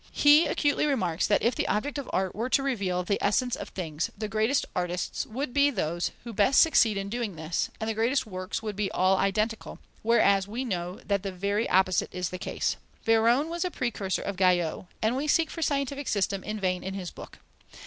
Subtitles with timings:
[0.13, 3.69] He acutely remarks that if the object of art were to reveal the essence of
[3.69, 7.93] things, the greatest artists would be those who best succeeded in doing this, and the
[7.93, 12.39] greatest works would all be identical; whereas we know that the very opposite is the
[12.39, 12.77] case.
[13.05, 16.95] Véron was a precursor of Guyau, and we seek for scientific system in vain in
[16.95, 17.37] his book.